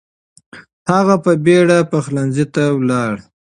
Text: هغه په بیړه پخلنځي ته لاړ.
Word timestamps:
هغه 0.91 1.15
په 1.23 1.31
بیړه 1.45 1.77
پخلنځي 1.91 2.45
ته 2.53 2.63
لاړ. 2.89 3.15